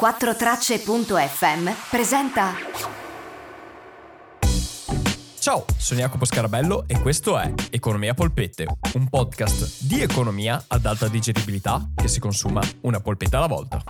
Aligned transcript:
4Tracce.fm 0.00 1.70
presenta. 1.90 2.54
Ciao, 5.38 5.64
sono 5.76 6.00
Jacopo 6.00 6.24
Scarabello 6.24 6.84
e 6.86 7.00
questo 7.00 7.38
è 7.38 7.52
Economia 7.70 8.14
Polpette, 8.14 8.66
un 8.94 9.08
podcast 9.08 9.84
di 9.84 10.00
economia 10.00 10.64
ad 10.66 10.86
alta 10.86 11.08
digeribilità 11.08 11.90
che 11.94 12.08
si 12.08 12.20
consuma 12.20 12.62
una 12.82 13.00
polpetta 13.00 13.36
alla 13.36 13.48
volta. 13.48 13.82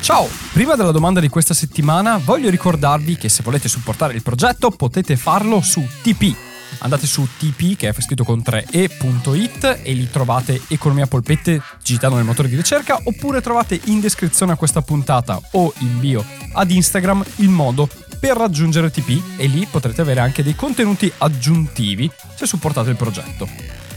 Ciao, 0.00 0.28
prima 0.52 0.74
della 0.74 0.90
domanda 0.90 1.20
di 1.20 1.28
questa 1.28 1.54
settimana 1.54 2.18
voglio 2.18 2.50
ricordarvi 2.50 3.16
che 3.16 3.28
se 3.28 3.42
volete 3.42 3.68
supportare 3.68 4.14
il 4.14 4.22
progetto 4.22 4.70
potete 4.70 5.16
farlo 5.16 5.60
su 5.60 5.82
TP 6.02 6.53
andate 6.78 7.06
su 7.06 7.26
TP 7.38 7.76
che 7.76 7.88
è 7.88 8.00
scritto 8.00 8.24
con 8.24 8.42
3e.it 8.44 9.80
e 9.82 9.92
lì 9.92 10.10
trovate 10.10 10.60
Economia 10.68 11.06
Polpette 11.06 11.60
digitando 11.78 12.16
nel 12.16 12.24
motore 12.24 12.48
di 12.48 12.56
ricerca 12.56 13.00
oppure 13.02 13.40
trovate 13.40 13.80
in 13.84 14.00
descrizione 14.00 14.52
a 14.52 14.56
questa 14.56 14.82
puntata 14.82 15.40
o 15.52 15.72
in 15.78 16.00
bio 16.00 16.24
ad 16.52 16.70
Instagram 16.70 17.24
il 17.36 17.48
modo 17.48 17.88
per 18.18 18.36
raggiungere 18.36 18.90
TP 18.90 19.20
e 19.36 19.46
lì 19.46 19.66
potrete 19.66 20.00
avere 20.00 20.20
anche 20.20 20.42
dei 20.42 20.54
contenuti 20.54 21.12
aggiuntivi 21.18 22.10
se 22.34 22.46
supportate 22.46 22.90
il 22.90 22.96
progetto. 22.96 23.46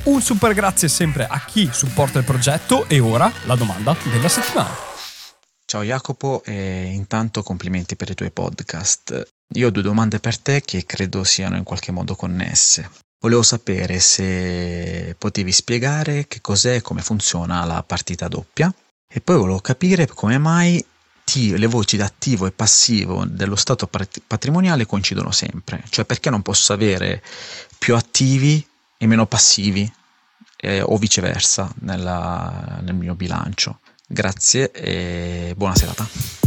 Un 0.03 0.21
super 0.21 0.53
grazie 0.53 0.87
sempre 0.87 1.27
a 1.27 1.39
chi 1.45 1.69
supporta 1.71 2.19
il 2.19 2.25
progetto 2.25 2.87
e 2.87 2.99
ora 2.99 3.31
la 3.45 3.55
domanda 3.55 3.95
della 4.11 4.29
settimana. 4.29 4.75
Ciao 5.65 5.83
Jacopo 5.83 6.43
e 6.45 6.91
intanto 6.93 7.43
complimenti 7.43 7.97
per 7.97 8.09
i 8.09 8.15
tuoi 8.15 8.31
podcast. 8.31 9.36
Io 9.53 9.67
ho 9.67 9.71
due 9.71 9.81
domande 9.81 10.19
per 10.19 10.37
te 10.37 10.61
che 10.61 10.85
credo 10.85 11.23
siano 11.23 11.55
in 11.55 11.63
qualche 11.63 11.91
modo 11.91 12.15
connesse. 12.15 12.89
Volevo 13.19 13.41
sapere 13.41 13.99
se 13.99 15.15
potevi 15.17 15.51
spiegare 15.51 16.27
che 16.27 16.41
cos'è 16.41 16.75
e 16.75 16.81
come 16.81 17.01
funziona 17.01 17.63
la 17.65 17.81
partita 17.81 18.27
doppia 18.27 18.73
e 19.07 19.21
poi 19.21 19.37
volevo 19.37 19.59
capire 19.59 20.07
come 20.07 20.37
mai 20.37 20.85
le 21.33 21.67
voci 21.67 21.97
da 21.97 22.05
attivo 22.05 22.45
e 22.45 22.51
passivo 22.51 23.25
dello 23.25 23.57
stato 23.57 23.89
patrimoniale 24.25 24.85
coincidono 24.85 25.31
sempre, 25.31 25.83
cioè 25.89 26.05
perché 26.05 26.29
non 26.29 26.41
posso 26.41 26.71
avere 26.71 27.21
più 27.77 27.95
attivi 27.95 28.65
e 28.97 29.07
meno 29.07 29.25
passivi 29.25 29.91
eh, 30.55 30.81
o 30.81 30.97
viceversa 30.97 31.69
nella, 31.81 32.79
nel 32.81 32.95
mio 32.95 33.15
bilancio. 33.15 33.79
Grazie 34.07 34.71
e 34.71 35.53
buona 35.55 35.75
serata. 35.75 36.46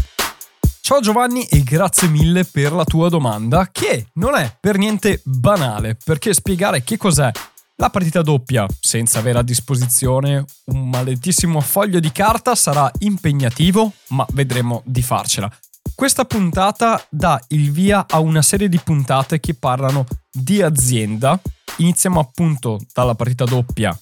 Ciao 0.91 0.99
Giovanni 0.99 1.45
e 1.45 1.63
grazie 1.63 2.09
mille 2.09 2.45
per 2.45 2.73
la 2.73 2.83
tua 2.83 3.09
domanda, 3.09 3.69
che 3.71 4.09
non 4.15 4.35
è 4.35 4.57
per 4.59 4.77
niente 4.77 5.21
banale, 5.25 5.95
perché 5.95 6.35
spiegare 6.35 6.83
che 6.83 6.97
cos'è 6.97 7.31
la 7.77 7.91
partita 7.91 8.23
doppia 8.23 8.67
senza 8.81 9.21
avere 9.21 9.39
a 9.39 9.45
disposizione 9.45 10.45
un 10.65 10.89
maledettissimo 10.89 11.61
foglio 11.61 12.01
di 12.01 12.11
carta 12.11 12.57
sarà 12.57 12.91
impegnativo, 12.99 13.93
ma 14.09 14.27
vedremo 14.33 14.83
di 14.85 15.01
farcela. 15.01 15.49
Questa 15.95 16.25
puntata 16.25 17.01
dà 17.09 17.41
il 17.51 17.71
via 17.71 18.07
a 18.09 18.19
una 18.19 18.43
serie 18.43 18.69
di 18.69 18.81
puntate 18.83 19.39
che 19.39 19.55
parlano 19.55 20.07
di 20.29 20.61
azienda. 20.61 21.41
Iniziamo 21.77 22.19
appunto 22.19 22.81
dalla 22.93 23.15
partita 23.15 23.45
doppia 23.45 23.97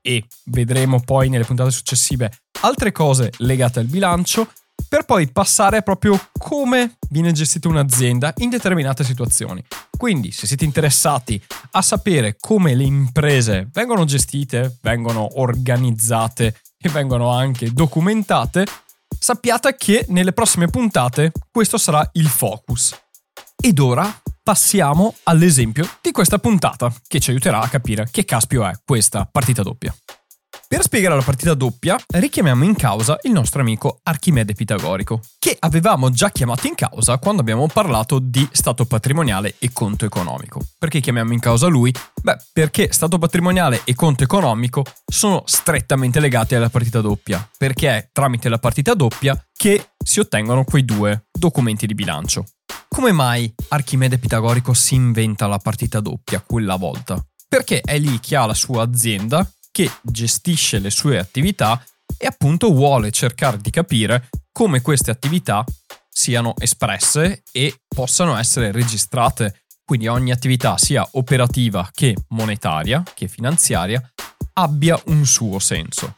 e 0.00 0.24
vedremo 0.46 1.02
poi 1.04 1.28
nelle 1.28 1.44
puntate 1.44 1.70
successive 1.70 2.32
altre 2.62 2.92
cose 2.92 3.30
legate 3.36 3.80
al 3.80 3.86
bilancio 3.86 4.48
per 4.90 5.04
poi 5.04 5.30
passare 5.30 5.84
proprio 5.84 6.20
come 6.36 6.96
viene 7.10 7.30
gestita 7.30 7.68
un'azienda 7.68 8.34
in 8.38 8.50
determinate 8.50 9.04
situazioni. 9.04 9.62
Quindi, 9.96 10.32
se 10.32 10.48
siete 10.48 10.64
interessati 10.64 11.40
a 11.72 11.80
sapere 11.80 12.36
come 12.40 12.74
le 12.74 12.82
imprese 12.82 13.68
vengono 13.72 14.04
gestite, 14.04 14.78
vengono 14.82 15.38
organizzate 15.40 16.60
e 16.76 16.88
vengono 16.88 17.30
anche 17.30 17.72
documentate, 17.72 18.66
sappiate 19.16 19.76
che 19.76 20.06
nelle 20.08 20.32
prossime 20.32 20.66
puntate 20.66 21.30
questo 21.52 21.78
sarà 21.78 22.08
il 22.14 22.26
focus. 22.26 22.98
Ed 23.62 23.78
ora 23.78 24.12
passiamo 24.42 25.14
all'esempio 25.24 25.88
di 26.00 26.10
questa 26.10 26.40
puntata 26.40 26.92
che 27.06 27.20
ci 27.20 27.30
aiuterà 27.30 27.60
a 27.60 27.68
capire 27.68 28.08
che 28.10 28.24
caspio 28.24 28.66
è 28.66 28.72
questa 28.84 29.24
partita 29.30 29.62
doppia. 29.62 29.94
Per 30.72 30.82
spiegare 30.82 31.16
la 31.16 31.22
partita 31.22 31.54
doppia, 31.54 31.98
richiamiamo 32.06 32.62
in 32.62 32.76
causa 32.76 33.18
il 33.22 33.32
nostro 33.32 33.60
amico 33.60 33.98
Archimede 34.04 34.52
Pitagorico, 34.52 35.20
che 35.40 35.56
avevamo 35.58 36.10
già 36.10 36.30
chiamato 36.30 36.68
in 36.68 36.76
causa 36.76 37.18
quando 37.18 37.40
abbiamo 37.40 37.66
parlato 37.66 38.20
di 38.20 38.48
stato 38.52 38.84
patrimoniale 38.84 39.56
e 39.58 39.72
conto 39.72 40.04
economico. 40.04 40.60
Perché 40.78 41.00
chiamiamo 41.00 41.32
in 41.32 41.40
causa 41.40 41.66
lui? 41.66 41.92
Beh, 42.22 42.36
perché 42.52 42.92
stato 42.92 43.18
patrimoniale 43.18 43.80
e 43.82 43.96
conto 43.96 44.22
economico 44.22 44.84
sono 45.04 45.42
strettamente 45.44 46.20
legati 46.20 46.54
alla 46.54 46.68
partita 46.68 47.00
doppia, 47.00 47.44
perché 47.58 47.88
è 47.88 48.08
tramite 48.12 48.48
la 48.48 48.58
partita 48.60 48.94
doppia 48.94 49.44
che 49.52 49.94
si 49.98 50.20
ottengono 50.20 50.62
quei 50.62 50.84
due 50.84 51.24
documenti 51.32 51.88
di 51.88 51.94
bilancio. 51.94 52.44
Come 52.86 53.10
mai 53.10 53.52
Archimede 53.70 54.18
Pitagorico 54.18 54.72
si 54.72 54.94
inventa 54.94 55.48
la 55.48 55.58
partita 55.58 55.98
doppia 55.98 56.40
quella 56.46 56.76
volta? 56.76 57.20
Perché 57.48 57.80
è 57.80 57.98
lì 57.98 58.20
che 58.20 58.36
ha 58.36 58.46
la 58.46 58.54
sua 58.54 58.84
azienda 58.84 59.44
che 59.70 59.90
gestisce 60.02 60.78
le 60.78 60.90
sue 60.90 61.18
attività 61.18 61.82
e 62.16 62.26
appunto 62.26 62.72
vuole 62.72 63.10
cercare 63.10 63.58
di 63.58 63.70
capire 63.70 64.28
come 64.52 64.80
queste 64.82 65.10
attività 65.10 65.64
siano 66.08 66.54
espresse 66.58 67.44
e 67.52 67.80
possano 67.88 68.36
essere 68.36 68.72
registrate. 68.72 69.62
Quindi 69.84 70.06
ogni 70.06 70.30
attività, 70.30 70.76
sia 70.76 71.06
operativa 71.12 71.88
che 71.92 72.14
monetaria, 72.28 73.02
che 73.14 73.26
finanziaria, 73.26 74.02
abbia 74.54 75.00
un 75.06 75.24
suo 75.24 75.58
senso. 75.58 76.16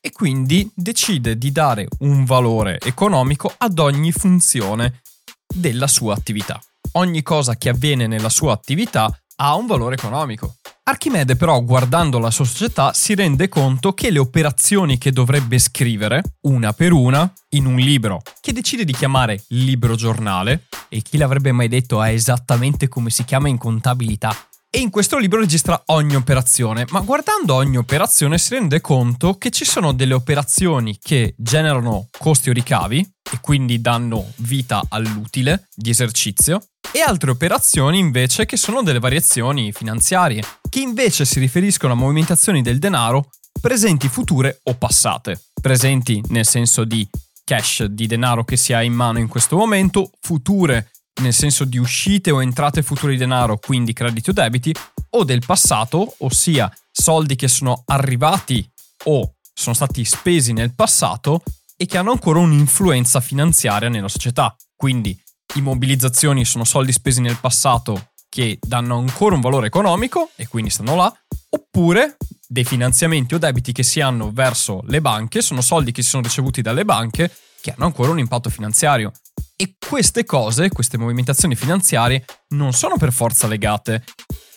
E 0.00 0.12
quindi 0.12 0.70
decide 0.74 1.38
di 1.38 1.52
dare 1.52 1.88
un 2.00 2.24
valore 2.24 2.78
economico 2.80 3.52
ad 3.56 3.78
ogni 3.78 4.12
funzione 4.12 5.00
della 5.46 5.86
sua 5.86 6.14
attività. 6.14 6.60
Ogni 6.92 7.22
cosa 7.22 7.56
che 7.56 7.68
avviene 7.68 8.06
nella 8.06 8.28
sua 8.28 8.52
attività 8.52 9.08
ha 9.36 9.54
un 9.54 9.66
valore 9.66 9.94
economico. 9.94 10.56
Archimede 10.88 11.34
però 11.34 11.60
guardando 11.62 12.20
la 12.20 12.30
sua 12.30 12.44
società 12.44 12.92
si 12.92 13.16
rende 13.16 13.48
conto 13.48 13.92
che 13.92 14.10
le 14.10 14.20
operazioni 14.20 14.98
che 14.98 15.10
dovrebbe 15.10 15.58
scrivere, 15.58 16.22
una 16.42 16.72
per 16.72 16.92
una, 16.92 17.28
in 17.50 17.66
un 17.66 17.74
libro 17.74 18.22
che 18.40 18.52
decide 18.52 18.84
di 18.84 18.92
chiamare 18.92 19.42
libro 19.48 19.96
giornale, 19.96 20.66
e 20.88 21.02
chi 21.02 21.18
l'avrebbe 21.18 21.50
mai 21.50 21.66
detto 21.66 22.00
è 22.00 22.10
esattamente 22.10 22.86
come 22.86 23.10
si 23.10 23.24
chiama 23.24 23.48
in 23.48 23.58
contabilità, 23.58 24.32
e 24.70 24.78
in 24.78 24.90
questo 24.90 25.18
libro 25.18 25.40
registra 25.40 25.82
ogni 25.86 26.14
operazione, 26.14 26.86
ma 26.90 27.00
guardando 27.00 27.54
ogni 27.54 27.78
operazione 27.78 28.38
si 28.38 28.54
rende 28.54 28.80
conto 28.80 29.38
che 29.38 29.50
ci 29.50 29.64
sono 29.64 29.90
delle 29.90 30.14
operazioni 30.14 30.98
che 31.02 31.34
generano 31.36 32.06
costi 32.16 32.50
o 32.50 32.52
ricavi 32.52 33.14
e 33.36 33.40
quindi 33.40 33.80
danno 33.80 34.32
vita 34.36 34.82
all'utile 34.88 35.68
di 35.74 35.90
esercizio 35.90 36.60
e 36.90 37.00
altre 37.00 37.30
operazioni 37.30 37.98
invece 37.98 38.46
che 38.46 38.56
sono 38.56 38.82
delle 38.82 38.98
variazioni 38.98 39.72
finanziarie, 39.72 40.42
che 40.68 40.80
invece 40.80 41.24
si 41.24 41.38
riferiscono 41.38 41.92
a 41.92 41.96
movimentazioni 41.96 42.62
del 42.62 42.78
denaro 42.78 43.30
presenti, 43.60 44.08
future 44.08 44.60
o 44.64 44.74
passate. 44.74 45.40
Presenti 45.60 46.22
nel 46.28 46.46
senso 46.46 46.84
di 46.84 47.06
cash 47.44 47.84
di 47.84 48.06
denaro 48.06 48.44
che 48.44 48.56
si 48.56 48.72
ha 48.72 48.82
in 48.82 48.94
mano 48.94 49.18
in 49.18 49.28
questo 49.28 49.56
momento, 49.56 50.10
future 50.20 50.90
nel 51.20 51.32
senso 51.32 51.64
di 51.64 51.78
uscite 51.78 52.30
o 52.30 52.42
entrate 52.42 52.82
future 52.82 53.12
di 53.12 53.18
denaro, 53.18 53.58
quindi 53.58 53.92
crediti 53.92 54.30
o 54.30 54.32
debiti, 54.32 54.74
o 55.10 55.24
del 55.24 55.42
passato, 55.44 56.14
ossia 56.18 56.70
soldi 56.90 57.36
che 57.36 57.48
sono 57.48 57.82
arrivati 57.86 58.68
o 59.04 59.34
sono 59.52 59.74
stati 59.74 60.04
spesi 60.04 60.52
nel 60.52 60.74
passato 60.74 61.42
e 61.76 61.86
che 61.86 61.98
hanno 61.98 62.12
ancora 62.12 62.38
un'influenza 62.38 63.20
finanziaria 63.20 63.88
nella 63.88 64.08
società. 64.08 64.56
Quindi 64.74 65.18
immobilizzazioni 65.54 66.44
sono 66.44 66.64
soldi 66.64 66.92
spesi 66.92 67.20
nel 67.20 67.38
passato 67.38 68.10
che 68.28 68.58
danno 68.60 68.98
ancora 68.98 69.34
un 69.34 69.40
valore 69.40 69.68
economico 69.68 70.30
e 70.36 70.46
quindi 70.46 70.70
stanno 70.70 70.96
là, 70.96 71.12
oppure 71.50 72.16
dei 72.46 72.64
finanziamenti 72.64 73.34
o 73.34 73.38
debiti 73.38 73.72
che 73.72 73.82
si 73.82 74.00
hanno 74.00 74.30
verso 74.32 74.82
le 74.86 75.00
banche, 75.00 75.42
sono 75.42 75.60
soldi 75.60 75.92
che 75.92 76.02
si 76.02 76.10
sono 76.10 76.22
ricevuti 76.22 76.62
dalle 76.62 76.84
banche 76.84 77.32
che 77.60 77.72
hanno 77.72 77.86
ancora 77.86 78.10
un 78.10 78.18
impatto 78.18 78.50
finanziario. 78.50 79.12
E 79.56 79.74
queste 79.78 80.24
cose, 80.24 80.68
queste 80.68 80.98
movimentazioni 80.98 81.56
finanziarie, 81.56 82.24
non 82.48 82.72
sono 82.72 82.96
per 82.96 83.12
forza 83.12 83.46
legate 83.46 84.04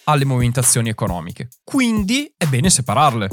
alle 0.04 0.26
movimentazioni 0.26 0.90
economiche. 0.90 1.48
Quindi 1.64 2.32
è 2.36 2.46
bene 2.46 2.70
separarle. 2.70 3.30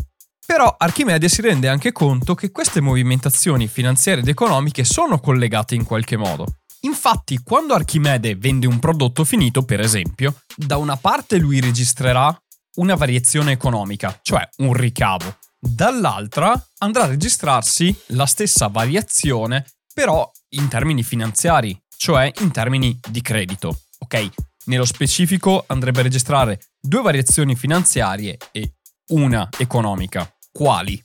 Però 0.46 0.76
Archimede 0.78 1.28
si 1.28 1.42
rende 1.42 1.68
anche 1.68 1.90
conto 1.90 2.36
che 2.36 2.52
queste 2.52 2.80
movimentazioni 2.80 3.66
finanziarie 3.66 4.22
ed 4.22 4.28
economiche 4.28 4.84
sono 4.84 5.18
collegate 5.18 5.74
in 5.74 5.84
qualche 5.84 6.16
modo. 6.16 6.46
Infatti, 6.82 7.40
quando 7.42 7.74
Archimede 7.74 8.36
vende 8.36 8.68
un 8.68 8.78
prodotto 8.78 9.24
finito, 9.24 9.64
per 9.64 9.80
esempio, 9.80 10.42
da 10.54 10.76
una 10.76 10.96
parte 10.96 11.38
lui 11.38 11.58
registrerà 11.58 12.34
una 12.76 12.94
variazione 12.94 13.52
economica, 13.52 14.20
cioè 14.22 14.48
un 14.58 14.72
ricavo, 14.72 15.36
dall'altra 15.58 16.54
andrà 16.78 17.02
a 17.04 17.08
registrarsi 17.08 17.94
la 18.08 18.26
stessa 18.26 18.68
variazione, 18.68 19.66
però 19.92 20.30
in 20.50 20.68
termini 20.68 21.02
finanziari, 21.02 21.76
cioè 21.96 22.30
in 22.40 22.52
termini 22.52 22.96
di 23.08 23.20
credito. 23.20 23.80
Ok? 23.98 24.28
Nello 24.66 24.84
specifico 24.84 25.64
andrebbe 25.66 26.00
a 26.00 26.04
registrare 26.04 26.60
due 26.80 27.02
variazioni 27.02 27.56
finanziarie 27.56 28.36
e 28.52 28.74
una 29.08 29.48
economica. 29.58 30.30
Quali? 30.56 30.98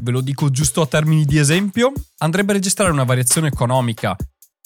ve 0.00 0.10
lo 0.10 0.22
dico 0.22 0.48
giusto 0.48 0.80
a 0.80 0.86
termini 0.86 1.26
di 1.26 1.36
esempio, 1.36 1.92
andrebbe 2.18 2.52
a 2.52 2.54
registrare 2.54 2.90
una 2.90 3.04
variazione 3.04 3.48
economica 3.48 4.16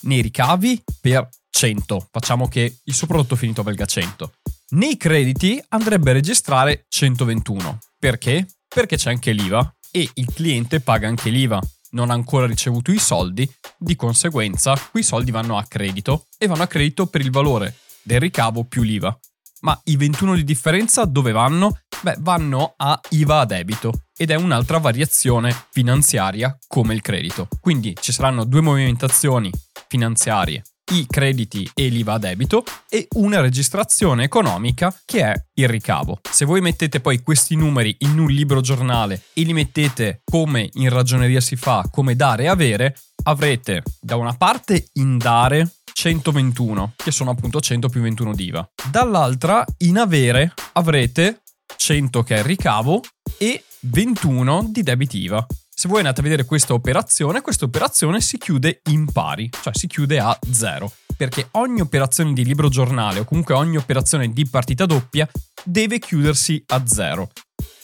nei 0.03 0.23
ricavi 0.23 0.81
per 1.01 1.29
100, 1.51 2.09
facciamo 2.13 2.47
che 2.47 2.79
il 2.85 2.95
suo 2.95 3.09
prodotto 3.09 3.35
finito 3.35 3.65
valga 3.65 3.87
100. 3.87 4.33
Nei 4.71 4.97
crediti 4.97 5.61
andrebbe 5.71 6.11
a 6.11 6.13
registrare 6.13 6.85
121. 6.89 7.79
Perché? 7.99 8.47
Perché 8.69 8.97
c'è 8.97 9.11
anche 9.11 9.33
l'IVA 9.33 9.75
e 9.91 10.09
il 10.15 10.33
cliente 10.33 10.79
paga 10.79 11.09
anche 11.09 11.29
l'IVA. 11.29 11.61
Non 11.91 12.11
ha 12.11 12.15
ancora 12.15 12.47
ricevuto 12.47 12.93
i 12.93 13.01
soldi, 13.01 13.53
di 13.77 13.97
conseguenza 13.97 14.81
quei 14.93 15.03
soldi 15.03 15.33
vanno 15.33 15.59
a 15.59 15.65
credito 15.65 16.27
e 16.39 16.47
vanno 16.47 16.63
a 16.63 16.69
credito 16.69 17.07
per 17.07 17.21
il 17.21 17.33
valore 17.33 17.79
del 18.03 18.21
ricavo 18.21 18.63
più 18.63 18.83
l'IVA. 18.83 19.19
Ma 19.63 19.79
i 19.87 19.97
21 19.97 20.37
di 20.37 20.45
differenza 20.45 21.05
dove 21.05 21.33
vanno? 21.33 21.81
Beh, 22.03 22.17
vanno 22.21 22.75
a 22.77 22.99
IVA 23.11 23.41
a 23.41 23.45
debito 23.45 24.05
ed 24.17 24.31
è 24.31 24.35
un'altra 24.35 24.79
variazione 24.79 25.55
finanziaria 25.71 26.57
come 26.67 26.95
il 26.95 27.03
credito. 27.03 27.49
Quindi 27.61 27.95
ci 28.01 28.13
saranno 28.13 28.45
due 28.45 28.63
movimentazioni 28.63 29.51
finanziarie 29.87 30.63
i 30.93 31.07
crediti 31.07 31.71
e 31.75 31.89
l'IVA 31.89 32.15
a 32.15 32.19
debito 32.19 32.65
e 32.89 33.07
una 33.17 33.41
registrazione 33.41 34.25
economica 34.25 34.95
che 35.05 35.23
è 35.23 35.45
il 35.55 35.69
ricavo. 35.69 36.21
Se 36.29 36.45
voi 36.45 36.61
mettete 36.61 37.01
poi 37.01 37.23
questi 37.23 37.55
numeri 37.55 37.95
in 38.01 38.19
un 38.19 38.29
libro 38.29 38.61
giornale 38.61 39.23
e 39.33 39.43
li 39.43 39.53
mettete 39.53 40.23
come 40.25 40.69
in 40.73 40.89
ragioneria 40.89 41.41
si 41.41 41.57
fa, 41.57 41.85
come 41.91 42.17
dare 42.17 42.45
e 42.45 42.49
avere, 42.49 42.97
avrete 43.25 43.83
da 44.01 44.17
una 44.17 44.35
parte 44.35 44.87
in 44.95 45.19
dare 45.19 45.75
121, 45.93 46.95
che 46.97 47.11
sono 47.11 47.31
appunto 47.31 47.61
100 47.61 47.89
più 47.89 48.01
21 48.01 48.35
di 48.35 48.45
IVA. 48.47 48.69
Dall'altra 48.91 49.65
in 49.79 49.99
avere 49.99 50.55
avrete 50.73 51.43
100 51.77 52.23
che 52.23 52.37
è 52.37 52.39
il 52.39 52.45
ricavo 52.45 53.01
e 53.39 53.65
21 53.81 54.69
di 54.71 54.83
debiti 54.83 55.19
IVA. 55.19 55.47
Se 55.69 55.89
voi 55.89 55.99
andate 55.99 56.21
a 56.21 56.23
vedere 56.23 56.45
questa 56.45 56.75
operazione, 56.75 57.41
questa 57.41 57.65
operazione 57.65 58.21
si 58.21 58.37
chiude 58.37 58.83
in 58.91 59.11
pari, 59.11 59.49
cioè 59.63 59.75
si 59.75 59.87
chiude 59.87 60.19
a 60.19 60.39
zero, 60.51 60.93
perché 61.17 61.49
ogni 61.53 61.81
operazione 61.81 62.35
di 62.35 62.45
libro 62.45 62.69
giornale 62.69 63.21
o 63.21 63.25
comunque 63.25 63.55
ogni 63.55 63.79
operazione 63.79 64.31
di 64.31 64.47
partita 64.47 64.85
doppia 64.85 65.27
deve 65.65 65.99
chiudersi 65.99 66.63
a 66.67 66.87
zero. 66.87 67.31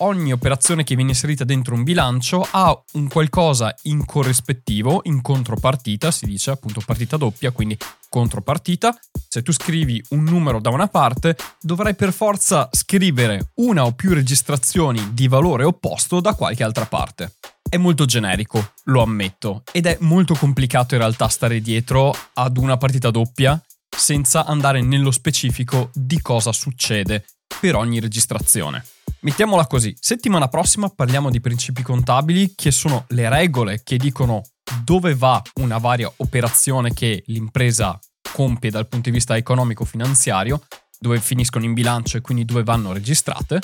Ogni 0.00 0.31
operazione 0.31 0.84
che 0.84 0.94
viene 0.94 1.12
inserita 1.12 1.44
dentro 1.44 1.75
un 1.75 1.82
bilancio 1.82 2.46
ha 2.50 2.78
un 2.93 3.08
qualcosa 3.08 3.75
in 3.84 4.04
corrispettivo, 4.04 5.00
in 5.04 5.22
contropartita, 5.22 6.10
si 6.10 6.26
dice 6.26 6.50
appunto 6.50 6.82
partita 6.84 7.16
doppia, 7.16 7.50
quindi 7.50 7.78
contropartita. 8.10 8.94
Se 9.26 9.43
tu 9.43 9.52
scrivi 9.52 10.02
un 10.10 10.25
numero 10.25 10.60
da 10.60 10.69
una 10.69 10.88
parte, 10.88 11.34
dovrai 11.62 11.94
per 11.94 12.12
forza 12.12 12.69
scrivere 12.72 13.52
una 13.54 13.87
o 13.87 13.93
più 13.93 14.12
registrazioni 14.12 15.14
di 15.14 15.28
valore 15.28 15.64
opposto 15.64 16.20
da 16.20 16.34
qualche 16.34 16.62
altra 16.62 16.84
parte. 16.84 17.37
È 17.66 17.78
molto 17.78 18.04
generico, 18.04 18.72
lo 18.84 19.00
ammetto, 19.00 19.62
ed 19.72 19.87
è 19.87 19.96
molto 20.00 20.34
complicato 20.34 20.94
in 20.94 21.00
realtà 21.00 21.28
stare 21.28 21.62
dietro 21.62 22.14
ad 22.34 22.58
una 22.58 22.76
partita 22.76 23.10
doppia 23.10 23.58
senza 23.88 24.44
andare 24.44 24.82
nello 24.82 25.10
specifico 25.10 25.88
di 25.94 26.20
cosa 26.20 26.52
succede 26.52 27.25
per 27.60 27.76
ogni 27.76 27.99
registrazione. 27.99 28.84
Mettiamola 29.26 29.67
così, 29.67 29.93
settimana 29.99 30.46
prossima 30.46 30.88
parliamo 30.88 31.31
di 31.31 31.40
principi 31.40 31.82
contabili 31.82 32.52
che 32.55 32.70
sono 32.70 33.06
le 33.08 33.28
regole 33.28 33.82
che 33.82 33.96
dicono 33.96 34.44
dove 34.84 35.17
va 35.17 35.43
una 35.55 35.78
varia 35.78 36.08
operazione 36.19 36.94
che 36.94 37.25
l'impresa 37.26 37.99
compie 38.32 38.70
dal 38.70 38.87
punto 38.87 39.11
di 39.11 39.17
vista 39.17 39.37
economico-finanziario, 39.37 40.62
dove 41.00 41.19
finiscono 41.19 41.64
in 41.64 41.73
bilancio 41.73 42.19
e 42.19 42.20
quindi 42.20 42.44
dove 42.44 42.62
vanno 42.62 42.93
registrate 42.93 43.58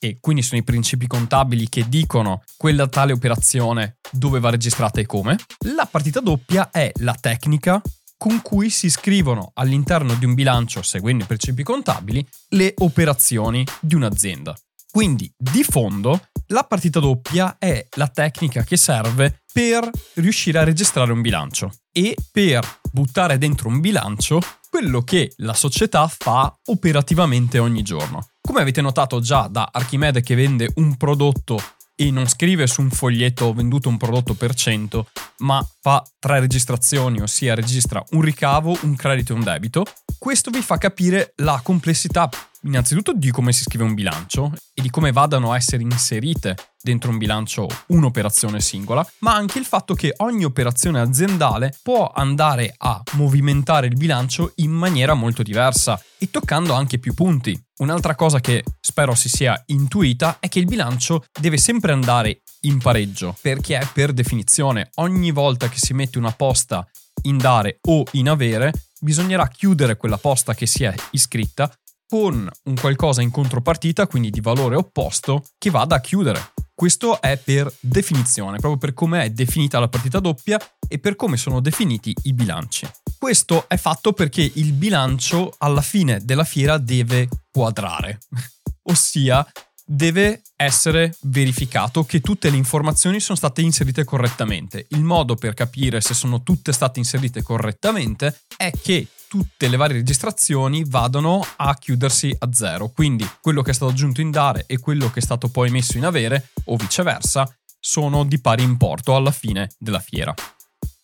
e 0.00 0.18
quindi 0.20 0.42
sono 0.42 0.60
i 0.60 0.64
principi 0.64 1.06
contabili 1.06 1.68
che 1.68 1.88
dicono 1.88 2.42
quella 2.56 2.88
tale 2.88 3.12
operazione 3.12 3.98
dove 4.10 4.40
va 4.40 4.50
registrata 4.50 4.98
e 4.98 5.06
come. 5.06 5.36
La 5.76 5.86
partita 5.86 6.18
doppia 6.18 6.70
è 6.72 6.90
la 6.96 7.14
tecnica 7.14 7.80
con 8.16 8.42
cui 8.42 8.68
si 8.68 8.90
scrivono 8.90 9.52
all'interno 9.54 10.14
di 10.14 10.24
un 10.24 10.34
bilancio, 10.34 10.82
seguendo 10.82 11.22
i 11.22 11.26
principi 11.28 11.62
contabili, 11.62 12.26
le 12.48 12.74
operazioni 12.78 13.64
di 13.78 13.94
un'azienda. 13.94 14.56
Quindi, 14.90 15.32
di 15.36 15.62
fondo, 15.64 16.28
la 16.48 16.64
partita 16.64 16.98
doppia 16.98 17.56
è 17.58 17.86
la 17.96 18.08
tecnica 18.08 18.62
che 18.64 18.76
serve 18.76 19.42
per 19.52 19.88
riuscire 20.14 20.58
a 20.58 20.64
registrare 20.64 21.12
un 21.12 21.20
bilancio 21.20 21.70
e 21.92 22.16
per 22.32 22.80
buttare 22.90 23.38
dentro 23.38 23.68
un 23.68 23.80
bilancio 23.80 24.40
quello 24.70 25.02
che 25.02 25.32
la 25.38 25.54
società 25.54 26.06
fa 26.08 26.54
operativamente 26.66 27.58
ogni 27.58 27.82
giorno. 27.82 28.28
Come 28.40 28.60
avete 28.60 28.80
notato 28.80 29.20
già 29.20 29.46
da 29.48 29.68
Archimede 29.70 30.22
che 30.22 30.34
vende 30.34 30.72
un 30.76 30.96
prodotto 30.96 31.60
e 32.00 32.12
non 32.12 32.28
scrive 32.28 32.68
su 32.68 32.80
un 32.80 32.90
foglietto 32.90 33.52
venduto 33.52 33.88
un 33.88 33.96
prodotto 33.96 34.34
per 34.34 34.54
cento, 34.54 35.08
ma 35.38 35.66
fa 35.80 36.00
tre 36.20 36.38
registrazioni, 36.38 37.20
ossia 37.20 37.56
registra 37.56 38.00
un 38.10 38.20
ricavo, 38.20 38.78
un 38.82 38.94
credito 38.94 39.32
e 39.32 39.36
un 39.36 39.42
debito, 39.42 39.84
questo 40.16 40.50
vi 40.50 40.62
fa 40.62 40.78
capire 40.78 41.32
la 41.38 41.60
complessità 41.60 42.28
innanzitutto 42.62 43.12
di 43.12 43.32
come 43.32 43.52
si 43.52 43.64
scrive 43.64 43.82
un 43.82 43.94
bilancio 43.94 44.52
e 44.74 44.82
di 44.82 44.90
come 44.90 45.10
vadano 45.10 45.50
a 45.50 45.56
essere 45.56 45.82
inserite 45.82 46.54
dentro 46.80 47.10
un 47.10 47.18
bilancio 47.18 47.66
un'operazione 47.86 48.60
singola, 48.60 49.06
ma 49.20 49.34
anche 49.34 49.58
il 49.58 49.64
fatto 49.64 49.94
che 49.94 50.14
ogni 50.18 50.44
operazione 50.44 51.00
aziendale 51.00 51.76
può 51.82 52.10
andare 52.14 52.74
a 52.76 53.02
movimentare 53.12 53.86
il 53.86 53.96
bilancio 53.96 54.52
in 54.56 54.70
maniera 54.70 55.14
molto 55.14 55.42
diversa 55.42 56.00
e 56.18 56.30
toccando 56.30 56.74
anche 56.74 56.98
più 56.98 57.14
punti. 57.14 57.60
Un'altra 57.78 58.14
cosa 58.14 58.40
che 58.40 58.64
spero 58.80 59.14
si 59.14 59.28
sia 59.28 59.60
intuita 59.66 60.38
è 60.40 60.48
che 60.48 60.58
il 60.58 60.66
bilancio 60.66 61.24
deve 61.38 61.58
sempre 61.58 61.92
andare 61.92 62.42
in 62.62 62.78
pareggio, 62.78 63.36
perché 63.40 63.78
è 63.78 63.88
per 63.92 64.12
definizione 64.12 64.90
ogni 64.96 65.30
volta 65.30 65.68
che 65.68 65.78
si 65.78 65.94
mette 65.94 66.18
una 66.18 66.32
posta 66.32 66.86
in 67.22 67.36
dare 67.38 67.78
o 67.88 68.04
in 68.12 68.28
avere, 68.28 68.72
bisognerà 69.00 69.46
chiudere 69.48 69.96
quella 69.96 70.18
posta 70.18 70.54
che 70.54 70.66
si 70.66 70.84
è 70.84 70.94
iscritta 71.12 71.72
con 72.08 72.48
un 72.64 72.74
qualcosa 72.74 73.22
in 73.22 73.30
contropartita, 73.30 74.06
quindi 74.06 74.30
di 74.30 74.40
valore 74.40 74.76
opposto, 74.76 75.44
che 75.58 75.70
vada 75.70 75.96
a 75.96 76.00
chiudere. 76.00 76.52
Questo 76.78 77.20
è 77.20 77.36
per 77.36 77.74
definizione, 77.80 78.58
proprio 78.58 78.76
per 78.76 78.94
come 78.94 79.24
è 79.24 79.30
definita 79.30 79.80
la 79.80 79.88
partita 79.88 80.20
doppia 80.20 80.60
e 80.86 81.00
per 81.00 81.16
come 81.16 81.36
sono 81.36 81.58
definiti 81.58 82.14
i 82.22 82.32
bilanci. 82.32 82.88
Questo 83.18 83.68
è 83.68 83.76
fatto 83.76 84.12
perché 84.12 84.48
il 84.54 84.72
bilancio 84.74 85.52
alla 85.58 85.80
fine 85.80 86.20
della 86.22 86.44
fiera 86.44 86.78
deve 86.78 87.28
quadrare, 87.50 88.20
ossia 88.90 89.44
deve 89.84 90.42
essere 90.54 91.16
verificato 91.22 92.04
che 92.04 92.20
tutte 92.20 92.48
le 92.48 92.56
informazioni 92.56 93.18
sono 93.18 93.36
state 93.36 93.60
inserite 93.60 94.04
correttamente. 94.04 94.86
Il 94.90 95.02
modo 95.02 95.34
per 95.34 95.54
capire 95.54 96.00
se 96.00 96.14
sono 96.14 96.44
tutte 96.44 96.72
state 96.72 97.00
inserite 97.00 97.42
correttamente 97.42 98.42
è 98.56 98.70
che 98.70 99.04
tutte 99.28 99.68
le 99.68 99.76
varie 99.76 99.98
registrazioni 99.98 100.84
vadano 100.86 101.46
a 101.56 101.74
chiudersi 101.76 102.34
a 102.38 102.48
zero. 102.52 102.88
Quindi 102.88 103.28
quello 103.40 103.62
che 103.62 103.70
è 103.70 103.74
stato 103.74 103.92
aggiunto 103.92 104.20
in 104.20 104.30
dare 104.30 104.64
e 104.66 104.78
quello 104.78 105.10
che 105.10 105.20
è 105.20 105.22
stato 105.22 105.48
poi 105.48 105.70
messo 105.70 105.98
in 105.98 106.04
avere, 106.04 106.50
o 106.64 106.76
viceversa, 106.76 107.48
sono 107.78 108.24
di 108.24 108.40
pari 108.40 108.62
importo 108.62 109.14
alla 109.14 109.30
fine 109.30 109.68
della 109.78 110.00
fiera. 110.00 110.34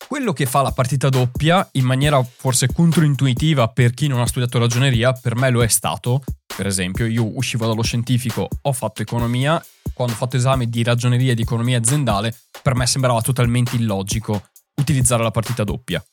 Quello 0.06 0.32
che 0.32 0.46
fa 0.46 0.62
la 0.62 0.72
partita 0.72 1.08
doppia, 1.08 1.66
in 1.72 1.84
maniera 1.84 2.22
forse 2.22 2.68
controintuitiva 2.72 3.68
per 3.68 3.92
chi 3.92 4.06
non 4.06 4.20
ha 4.20 4.26
studiato 4.26 4.58
ragioneria, 4.58 5.12
per 5.12 5.34
me 5.34 5.50
lo 5.50 5.62
è 5.62 5.68
stato, 5.68 6.22
per 6.56 6.66
esempio, 6.66 7.06
io 7.06 7.36
uscivo 7.36 7.66
dallo 7.66 7.82
scientifico, 7.82 8.48
ho 8.62 8.72
fatto 8.72 9.02
economia, 9.02 9.64
quando 9.92 10.14
ho 10.14 10.16
fatto 10.16 10.36
esami 10.36 10.68
di 10.68 10.82
ragioneria 10.82 11.32
e 11.32 11.34
di 11.34 11.42
economia 11.42 11.78
aziendale, 11.78 12.36
per 12.62 12.74
me 12.74 12.86
sembrava 12.86 13.20
totalmente 13.22 13.76
illogico 13.76 14.48
utilizzare 14.76 15.22
la 15.22 15.30
partita 15.30 15.64
doppia. 15.64 16.04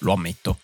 Lo 0.00 0.12
ammetto 0.12 0.60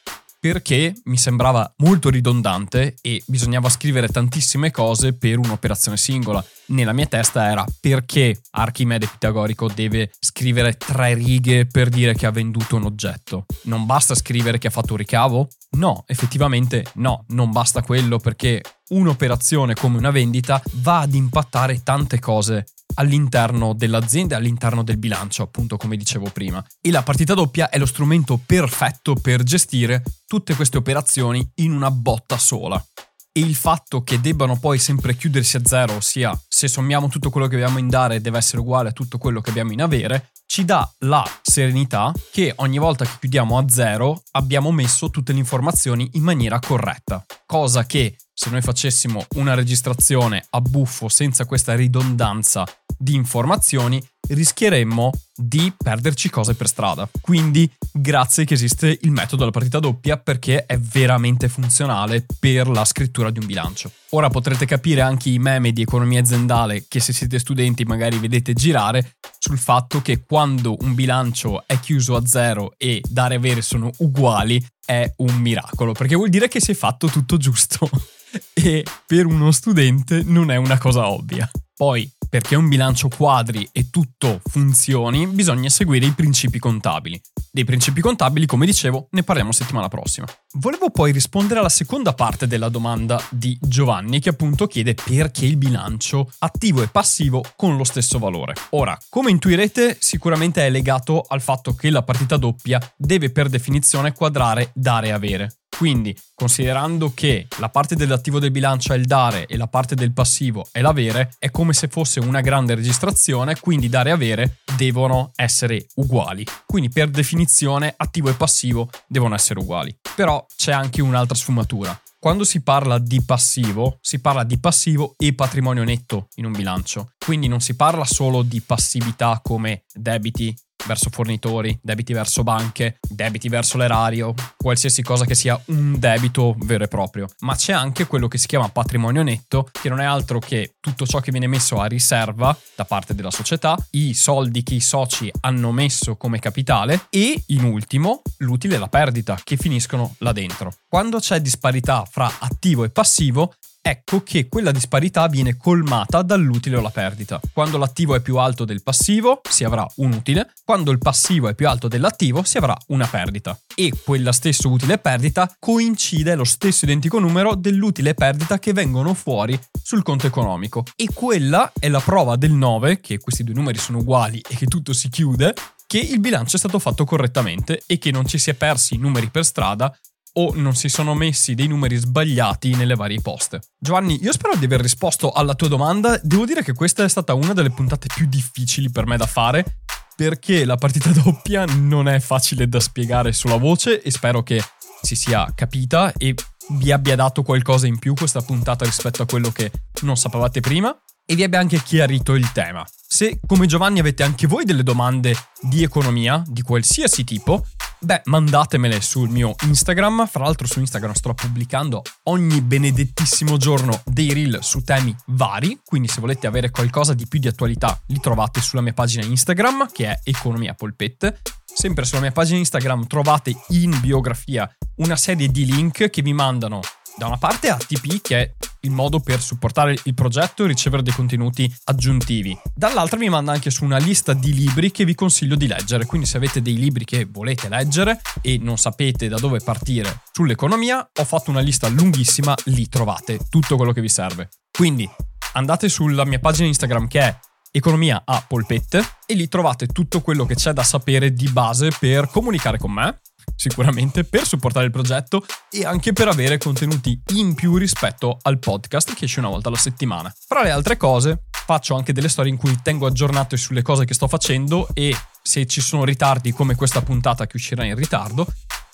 perché 0.46 0.94
mi 1.06 1.16
sembrava 1.16 1.74
molto 1.78 2.08
ridondante 2.08 2.94
e 3.00 3.20
bisognava 3.26 3.68
scrivere 3.68 4.06
tantissime 4.06 4.70
cose 4.70 5.12
per 5.12 5.38
un'operazione 5.38 5.96
singola. 5.96 6.44
Nella 6.66 6.92
mia 6.92 7.06
testa 7.06 7.50
era 7.50 7.64
perché 7.80 8.42
Archimede 8.50 9.08
Pitagorico 9.08 9.68
deve 9.68 10.12
scrivere 10.20 10.76
tre 10.76 11.14
righe 11.14 11.66
per 11.66 11.88
dire 11.88 12.14
che 12.14 12.26
ha 12.26 12.30
venduto 12.30 12.76
un 12.76 12.84
oggetto. 12.84 13.46
Non 13.62 13.86
basta 13.86 14.14
scrivere 14.14 14.58
che 14.58 14.68
ha 14.68 14.70
fatto 14.70 14.92
un 14.92 14.98
ricavo? 14.98 15.48
No, 15.70 16.04
effettivamente 16.06 16.84
no, 16.94 17.24
non 17.30 17.50
basta 17.50 17.82
quello 17.82 18.18
perché 18.18 18.62
un'operazione 18.90 19.74
come 19.74 19.98
una 19.98 20.12
vendita 20.12 20.62
va 20.74 21.00
ad 21.00 21.14
impattare 21.14 21.82
tante 21.82 22.20
cose 22.20 22.66
all'interno 22.96 23.72
dell'azienda 23.72 24.34
e 24.34 24.38
all'interno 24.38 24.82
del 24.82 24.98
bilancio, 24.98 25.42
appunto 25.42 25.76
come 25.76 25.96
dicevo 25.96 26.30
prima. 26.30 26.64
E 26.80 26.90
la 26.90 27.02
partita 27.02 27.34
doppia 27.34 27.68
è 27.68 27.78
lo 27.78 27.86
strumento 27.86 28.40
perfetto 28.44 29.14
per 29.14 29.42
gestire 29.42 30.02
tutte 30.26 30.54
queste 30.54 30.76
operazioni 30.76 31.48
in 31.56 31.72
una 31.72 31.90
botta 31.90 32.36
sola. 32.38 32.84
E 33.32 33.40
il 33.40 33.54
fatto 33.54 34.02
che 34.02 34.20
debbano 34.20 34.58
poi 34.58 34.78
sempre 34.78 35.14
chiudersi 35.14 35.56
a 35.58 35.60
zero, 35.62 35.96
ossia 35.96 36.38
se 36.48 36.68
sommiamo 36.68 37.08
tutto 37.08 37.28
quello 37.28 37.48
che 37.48 37.56
abbiamo 37.56 37.78
in 37.78 37.88
dare 37.88 38.22
deve 38.22 38.38
essere 38.38 38.60
uguale 38.60 38.88
a 38.88 38.92
tutto 38.92 39.18
quello 39.18 39.42
che 39.42 39.50
abbiamo 39.50 39.72
in 39.72 39.82
avere, 39.82 40.30
ci 40.46 40.64
dà 40.64 40.90
la 41.00 41.22
serenità 41.42 42.12
che 42.32 42.54
ogni 42.56 42.78
volta 42.78 43.04
che 43.04 43.16
chiudiamo 43.20 43.58
a 43.58 43.68
zero 43.68 44.22
abbiamo 44.32 44.72
messo 44.72 45.10
tutte 45.10 45.32
le 45.32 45.38
informazioni 45.38 46.08
in 46.14 46.22
maniera 46.22 46.58
corretta, 46.60 47.26
cosa 47.44 47.84
che 47.84 48.16
se 48.38 48.50
noi 48.50 48.60
facessimo 48.60 49.24
una 49.36 49.54
registrazione 49.54 50.44
a 50.50 50.60
buffo 50.60 51.08
senza 51.08 51.46
questa 51.46 51.74
ridondanza 51.74 52.66
di 52.98 53.14
informazioni 53.14 53.98
rischieremmo 54.28 55.10
di 55.34 55.72
perderci 55.76 56.30
cose 56.30 56.54
per 56.54 56.68
strada. 56.68 57.08
Quindi 57.20 57.70
grazie 57.92 58.44
che 58.44 58.54
esiste 58.54 58.98
il 59.02 59.10
metodo 59.10 59.36
della 59.36 59.50
partita 59.50 59.78
doppia 59.78 60.16
perché 60.16 60.64
è 60.66 60.78
veramente 60.78 61.48
funzionale 61.48 62.24
per 62.38 62.68
la 62.68 62.84
scrittura 62.84 63.30
di 63.30 63.38
un 63.38 63.46
bilancio. 63.46 63.90
Ora 64.10 64.28
potrete 64.28 64.66
capire 64.66 65.02
anche 65.02 65.28
i 65.28 65.38
meme 65.38 65.72
di 65.72 65.82
economia 65.82 66.20
aziendale 66.20 66.86
che 66.88 67.00
se 67.00 67.12
siete 67.12 67.38
studenti 67.38 67.84
magari 67.84 68.18
vedete 68.18 68.52
girare 68.54 69.16
sul 69.38 69.58
fatto 69.58 70.00
che 70.00 70.24
quando 70.24 70.76
un 70.80 70.94
bilancio 70.94 71.64
è 71.66 71.78
chiuso 71.78 72.16
a 72.16 72.26
zero 72.26 72.72
e 72.78 73.02
dare 73.06 73.34
e 73.34 73.36
avere 73.36 73.62
sono 73.62 73.90
uguali 73.98 74.64
è 74.84 75.12
un 75.16 75.34
miracolo 75.34 75.92
perché 75.92 76.14
vuol 76.14 76.28
dire 76.28 76.48
che 76.48 76.60
si 76.60 76.70
è 76.70 76.74
fatto 76.74 77.08
tutto 77.08 77.36
giusto 77.36 77.88
e 78.54 78.84
per 79.06 79.26
uno 79.26 79.50
studente 79.50 80.22
non 80.24 80.50
è 80.50 80.56
una 80.56 80.78
cosa 80.78 81.08
ovvia. 81.08 81.48
Poi, 81.78 82.10
perché 82.30 82.54
un 82.54 82.68
bilancio 82.68 83.08
quadri 83.08 83.68
e 83.70 83.90
tutto 83.90 84.40
funzioni, 84.42 85.26
bisogna 85.26 85.68
seguire 85.68 86.06
i 86.06 86.12
principi 86.12 86.58
contabili. 86.58 87.20
Dei 87.50 87.64
principi 87.64 88.00
contabili, 88.00 88.46
come 88.46 88.64
dicevo, 88.64 89.08
ne 89.10 89.22
parliamo 89.22 89.52
settimana 89.52 89.88
prossima. 89.88 90.26
Volevo 90.54 90.88
poi 90.88 91.12
rispondere 91.12 91.60
alla 91.60 91.68
seconda 91.68 92.14
parte 92.14 92.46
della 92.46 92.70
domanda 92.70 93.22
di 93.28 93.58
Giovanni, 93.60 94.20
che 94.20 94.30
appunto 94.30 94.66
chiede 94.66 94.94
perché 94.94 95.44
il 95.44 95.58
bilancio 95.58 96.32
attivo 96.38 96.82
e 96.82 96.88
passivo 96.88 97.44
con 97.56 97.76
lo 97.76 97.84
stesso 97.84 98.18
valore. 98.18 98.54
Ora, 98.70 98.96
come 99.10 99.30
intuirete, 99.30 99.98
sicuramente 100.00 100.64
è 100.64 100.70
legato 100.70 101.26
al 101.28 101.42
fatto 101.42 101.74
che 101.74 101.90
la 101.90 102.02
partita 102.02 102.38
doppia 102.38 102.80
deve 102.96 103.30
per 103.30 103.50
definizione 103.50 104.14
quadrare 104.14 104.70
dare 104.72 105.08
e 105.08 105.12
avere. 105.12 105.56
Quindi, 105.76 106.16
considerando 106.34 107.12
che 107.14 107.48
la 107.58 107.68
parte 107.68 107.96
dell'attivo 107.96 108.38
del 108.38 108.50
bilancio 108.50 108.94
è 108.94 108.96
il 108.96 109.04
dare 109.04 109.44
e 109.46 109.58
la 109.58 109.66
parte 109.66 109.94
del 109.94 110.12
passivo 110.12 110.66
è 110.72 110.80
l'avere, 110.80 111.34
è 111.38 111.50
come 111.50 111.74
se 111.74 111.88
fosse 111.88 112.18
una 112.18 112.40
grande 112.40 112.74
registrazione, 112.74 113.60
quindi 113.60 113.90
dare 113.90 114.08
e 114.08 114.12
avere 114.12 114.58
devono 114.74 115.32
essere 115.34 115.86
uguali. 115.96 116.46
Quindi, 116.64 116.88
per 116.88 117.10
definizione, 117.10 117.92
attivo 117.94 118.30
e 118.30 118.34
passivo 118.34 118.88
devono 119.06 119.34
essere 119.34 119.60
uguali. 119.60 119.94
Però 120.14 120.46
c'è 120.56 120.72
anche 120.72 121.02
un'altra 121.02 121.36
sfumatura. 121.36 122.00
Quando 122.18 122.44
si 122.44 122.62
parla 122.62 122.98
di 122.98 123.22
passivo, 123.22 123.98
si 124.00 124.18
parla 124.18 124.42
di 124.42 124.58
passivo 124.58 125.14
e 125.18 125.34
patrimonio 125.34 125.84
netto 125.84 126.28
in 126.36 126.46
un 126.46 126.52
bilancio. 126.52 127.12
Quindi 127.24 127.46
non 127.46 127.60
si 127.60 127.76
parla 127.76 128.04
solo 128.04 128.42
di 128.42 128.60
passività 128.62 129.40
come 129.42 129.84
debiti, 129.92 130.52
verso 130.86 131.10
fornitori, 131.10 131.78
debiti 131.82 132.12
verso 132.12 132.42
banche, 132.42 132.98
debiti 133.08 133.48
verso 133.48 133.76
l'erario, 133.76 134.34
qualsiasi 134.56 135.02
cosa 135.02 135.24
che 135.24 135.34
sia 135.34 135.60
un 135.66 135.98
debito 135.98 136.54
vero 136.58 136.84
e 136.84 136.88
proprio. 136.88 137.28
Ma 137.40 137.54
c'è 137.54 137.72
anche 137.72 138.06
quello 138.06 138.28
che 138.28 138.38
si 138.38 138.46
chiama 138.46 138.68
patrimonio 138.68 139.22
netto, 139.22 139.68
che 139.70 139.88
non 139.88 140.00
è 140.00 140.04
altro 140.04 140.38
che 140.38 140.76
tutto 140.80 141.06
ciò 141.06 141.20
che 141.20 141.30
viene 141.30 141.46
messo 141.46 141.80
a 141.80 141.86
riserva 141.86 142.56
da 142.74 142.84
parte 142.84 143.14
della 143.14 143.30
società, 143.30 143.76
i 143.90 144.14
soldi 144.14 144.62
che 144.62 144.74
i 144.74 144.80
soci 144.80 145.30
hanno 145.40 145.72
messo 145.72 146.16
come 146.16 146.38
capitale 146.38 147.06
e, 147.10 147.42
in 147.46 147.64
ultimo, 147.64 148.22
l'utile 148.38 148.76
e 148.76 148.78
la 148.78 148.88
perdita 148.88 149.38
che 149.42 149.56
finiscono 149.56 150.14
là 150.18 150.32
dentro. 150.32 150.72
Quando 150.88 151.18
c'è 151.18 151.40
disparità 151.40 152.04
fra 152.08 152.30
attivo 152.38 152.84
e 152.84 152.90
passivo, 152.90 153.54
ecco 153.88 154.22
che 154.24 154.48
quella 154.48 154.72
disparità 154.72 155.28
viene 155.28 155.56
colmata 155.56 156.22
dall'utile 156.22 156.76
o 156.76 156.80
la 156.80 156.90
perdita. 156.90 157.40
Quando 157.52 157.78
l'attivo 157.78 158.16
è 158.16 158.20
più 158.20 158.36
alto 158.38 158.64
del 158.64 158.82
passivo 158.82 159.40
si 159.48 159.62
avrà 159.62 159.86
un 159.96 160.12
utile, 160.12 160.52
quando 160.64 160.90
il 160.90 160.98
passivo 160.98 161.48
è 161.48 161.54
più 161.54 161.68
alto 161.68 161.86
dell'attivo 161.86 162.42
si 162.42 162.56
avrà 162.56 162.76
una 162.88 163.06
perdita. 163.06 163.56
E 163.76 163.92
quella 164.04 164.32
stesso 164.32 164.70
utile 164.70 164.94
e 164.94 164.98
perdita 164.98 165.54
coincide 165.60 166.34
lo 166.34 166.42
stesso 166.42 166.84
identico 166.84 167.20
numero 167.20 167.54
dell'utile 167.54 168.10
e 168.10 168.14
perdita 168.14 168.58
che 168.58 168.72
vengono 168.72 169.14
fuori 169.14 169.58
sul 169.80 170.02
conto 170.02 170.26
economico. 170.26 170.82
E 170.96 171.08
quella 171.14 171.70
è 171.78 171.88
la 171.88 172.00
prova 172.00 172.34
del 172.34 172.52
9, 172.52 172.98
che 172.98 173.18
questi 173.18 173.44
due 173.44 173.54
numeri 173.54 173.78
sono 173.78 173.98
uguali 173.98 174.40
e 174.48 174.56
che 174.56 174.66
tutto 174.66 174.92
si 174.92 175.08
chiude, 175.08 175.54
che 175.86 175.98
il 175.98 176.18
bilancio 176.18 176.56
è 176.56 176.58
stato 176.58 176.80
fatto 176.80 177.04
correttamente 177.04 177.82
e 177.86 177.98
che 177.98 178.10
non 178.10 178.26
ci 178.26 178.38
si 178.38 178.50
è 178.50 178.54
persi 178.54 178.94
i 178.96 178.98
numeri 178.98 179.28
per 179.28 179.44
strada 179.44 179.96
o 180.38 180.52
non 180.54 180.74
si 180.74 180.88
sono 180.88 181.14
messi 181.14 181.54
dei 181.54 181.66
numeri 181.66 181.96
sbagliati 181.96 182.74
nelle 182.74 182.94
varie 182.94 183.20
poste. 183.20 183.60
Giovanni, 183.78 184.18
io 184.22 184.32
spero 184.32 184.56
di 184.56 184.64
aver 184.64 184.80
risposto 184.80 185.32
alla 185.32 185.54
tua 185.54 185.68
domanda. 185.68 186.18
Devo 186.22 186.44
dire 186.44 186.62
che 186.62 186.72
questa 186.72 187.04
è 187.04 187.08
stata 187.08 187.34
una 187.34 187.52
delle 187.52 187.70
puntate 187.70 188.08
più 188.14 188.26
difficili 188.26 188.90
per 188.90 189.06
me 189.06 189.16
da 189.16 189.26
fare 189.26 189.80
perché 190.16 190.64
la 190.64 190.76
partita 190.76 191.10
doppia 191.22 191.64
non 191.64 192.08
è 192.08 192.18
facile 192.20 192.68
da 192.68 192.80
spiegare 192.80 193.32
sulla 193.32 193.56
voce 193.56 194.02
e 194.02 194.10
spero 194.10 194.42
che 194.42 194.62
si 195.02 195.14
sia 195.14 195.52
capita 195.54 196.12
e 196.16 196.34
vi 196.70 196.90
abbia 196.90 197.14
dato 197.14 197.42
qualcosa 197.42 197.86
in 197.86 197.98
più 197.98 198.14
questa 198.14 198.40
puntata 198.40 198.84
rispetto 198.84 199.22
a 199.22 199.26
quello 199.26 199.50
che 199.50 199.70
non 200.02 200.16
sapevate 200.16 200.60
prima 200.60 200.96
e 201.24 201.34
vi 201.34 201.42
abbia 201.42 201.60
anche 201.60 201.82
chiarito 201.82 202.34
il 202.34 202.50
tema. 202.52 202.84
Se 203.08 203.40
come 203.46 203.66
Giovanni 203.66 203.98
avete 203.98 204.22
anche 204.22 204.46
voi 204.46 204.64
delle 204.64 204.82
domande 204.82 205.34
di 205.60 205.82
economia, 205.82 206.42
di 206.46 206.62
qualsiasi 206.62 207.24
tipo, 207.24 207.66
beh, 208.06 208.22
mandatemele 208.26 209.00
sul 209.00 209.28
mio 209.28 209.56
Instagram. 209.64 210.26
Fra 210.28 210.44
l'altro 210.44 210.66
su 210.66 210.78
Instagram 210.78 211.12
sto 211.12 211.34
pubblicando 211.34 212.02
ogni 212.24 212.62
benedettissimo 212.62 213.56
giorno 213.56 214.00
dei 214.04 214.32
reel 214.32 214.60
su 214.62 214.82
temi 214.84 215.14
vari, 215.26 215.80
quindi 215.84 216.06
se 216.06 216.20
volete 216.20 216.46
avere 216.46 216.70
qualcosa 216.70 217.14
di 217.14 217.26
più 217.26 217.40
di 217.40 217.48
attualità 217.48 218.00
li 218.06 218.20
trovate 218.20 218.60
sulla 218.60 218.80
mia 218.80 218.92
pagina 218.92 219.24
Instagram 219.24 219.90
che 219.90 220.06
è 220.06 220.20
Economia 220.22 220.74
Polpette. 220.74 221.40
Sempre 221.64 222.04
sulla 222.04 222.20
mia 222.20 222.32
pagina 222.32 222.58
Instagram 222.58 223.06
trovate 223.06 223.54
in 223.70 223.98
biografia 224.00 224.70
una 224.96 225.16
serie 225.16 225.48
di 225.48 225.66
link 225.66 226.08
che 226.08 226.22
vi 226.22 226.32
mandano 226.32 226.80
da 227.16 227.26
una 227.26 227.38
parte 227.38 227.68
ATP, 227.68 228.20
che 228.20 228.38
è 228.38 228.52
il 228.80 228.90
modo 228.90 229.20
per 229.20 229.40
supportare 229.40 229.96
il 230.04 230.14
progetto 230.14 230.64
e 230.64 230.68
ricevere 230.68 231.02
dei 231.02 231.12
contenuti 231.12 231.72
aggiuntivi. 231.84 232.56
Dall'altra 232.74 233.18
vi 233.18 233.28
manda 233.28 233.52
anche 233.52 233.70
su 233.70 233.84
una 233.84 233.96
lista 233.96 234.32
di 234.32 234.52
libri 234.52 234.90
che 234.90 235.04
vi 235.04 235.14
consiglio 235.14 235.56
di 235.56 235.66
leggere, 235.66 236.06
quindi 236.06 236.26
se 236.26 236.36
avete 236.36 236.62
dei 236.62 236.76
libri 236.76 237.04
che 237.04 237.26
volete 237.28 237.68
leggere 237.68 238.20
e 238.42 238.58
non 238.60 238.78
sapete 238.78 239.28
da 239.28 239.38
dove 239.38 239.60
partire 239.60 240.22
sull'economia, 240.32 241.10
ho 241.12 241.24
fatto 241.24 241.50
una 241.50 241.60
lista 241.60 241.88
lunghissima, 241.88 242.54
lì 242.64 242.88
trovate 242.88 243.40
tutto 243.48 243.76
quello 243.76 243.92
che 243.92 244.00
vi 244.00 244.08
serve. 244.08 244.48
Quindi 244.70 245.08
andate 245.54 245.88
sulla 245.88 246.24
mia 246.24 246.38
pagina 246.38 246.68
Instagram 246.68 247.08
che 247.08 247.20
è 247.20 247.38
Economia 247.76 248.22
a 248.24 248.42
polpette 248.46 249.02
e 249.26 249.34
lì 249.34 249.48
trovate 249.48 249.88
tutto 249.88 250.22
quello 250.22 250.46
che 250.46 250.54
c'è 250.54 250.72
da 250.72 250.82
sapere 250.82 251.34
di 251.34 251.46
base 251.50 251.90
per 252.00 252.26
comunicare 252.30 252.78
con 252.78 252.90
me 252.90 253.20
sicuramente 253.54 254.24
per 254.24 254.46
supportare 254.46 254.86
il 254.86 254.90
progetto 254.90 255.44
e 255.70 255.84
anche 255.84 256.12
per 256.12 256.28
avere 256.28 256.58
contenuti 256.58 257.20
in 257.34 257.54
più 257.54 257.76
rispetto 257.76 258.38
al 258.42 258.58
podcast 258.58 259.14
che 259.14 259.26
esce 259.26 259.38
una 259.38 259.48
volta 259.48 259.68
alla 259.68 259.76
settimana. 259.76 260.32
Fra 260.46 260.62
le 260.62 260.70
altre 260.70 260.96
cose, 260.96 261.44
faccio 261.50 261.94
anche 261.94 262.12
delle 262.12 262.28
storie 262.28 262.50
in 262.50 262.58
cui 262.58 262.78
tengo 262.82 263.06
aggiornato 263.06 263.56
sulle 263.56 263.82
cose 263.82 264.04
che 264.04 264.14
sto 264.14 264.28
facendo 264.28 264.88
e 264.94 265.14
se 265.42 265.66
ci 265.66 265.80
sono 265.80 266.04
ritardi 266.04 266.52
come 266.52 266.74
questa 266.74 267.02
puntata 267.02 267.46
che 267.46 267.56
uscirà 267.56 267.84
in 267.84 267.94
ritardo, 267.94 268.46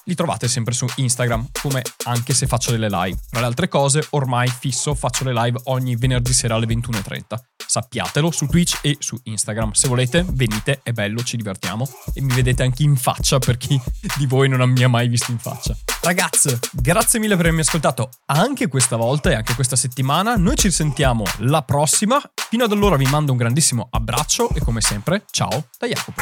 li 0.05 0.15
trovate 0.15 0.49
sempre 0.49 0.75
su 0.75 0.87
Instagram, 0.97 1.49
come 1.61 1.83
anche 2.05 2.35
se 2.35 2.47
faccio 2.47 2.71
delle 2.71 2.89
live. 2.89 3.19
Tra 3.31 3.41
le 3.41 3.47
altre 3.47 3.69
cose, 3.69 4.07
ormai 4.11 4.49
fisso, 4.49 4.95
faccio 4.95 5.25
le 5.25 5.33
live 5.33 5.61
ogni 5.65 5.97
venerdì 5.97 6.33
sera 6.33 6.55
alle 6.55 6.67
21.30. 6.67 7.52
Sappiatelo 7.73 8.31
su 8.31 8.45
Twitch 8.49 8.81
e 8.83 8.99
su 9.01 9.19
Instagram. 9.23 9.71
Se 9.71 9.89
volete, 9.89 10.27
venite, 10.29 10.81
è 10.83 10.93
bello, 10.93 11.23
ci 11.23 11.39
divertiamo 11.39 11.89
e 12.13 12.21
mi 12.21 12.35
vedete 12.35 12.63
anche 12.63 12.83
in 12.83 12.97
faccia 12.97 13.39
per 13.39 13.57
chi 13.57 13.81
di 14.19 14.27
voi 14.27 14.47
non 14.47 14.69
mi 14.69 14.83
ha 14.83 14.89
mai 14.89 15.09
visto 15.09 15.31
in 15.31 15.39
faccia. 15.39 15.75
Ragazzi, 16.03 16.55
grazie 16.71 17.19
mille 17.19 17.35
per 17.35 17.47
avermi 17.47 17.63
ascoltato 17.63 18.11
anche 18.27 18.69
questa 18.69 18.97
volta 18.97 19.31
e 19.31 19.37
anche 19.37 19.55
questa 19.55 19.77
settimana. 19.77 20.37
Noi 20.37 20.57
ci 20.57 20.71
sentiamo 20.71 21.25
la 21.39 21.63
prossima. 21.63 22.21
Fino 22.35 22.65
ad 22.65 22.73
allora 22.73 22.97
vi 22.97 23.07
mando 23.07 23.33
un 23.33 23.39
grandissimo 23.39 23.89
abbraccio 23.91 24.51
e 24.51 24.61
come 24.61 24.83
sempre, 24.83 25.25
ciao 25.31 25.69
da 25.79 25.87
Jacopo. 25.87 26.21